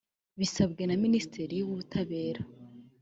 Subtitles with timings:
[0.39, 2.41] bisabwe na minisitiri w’ubutabera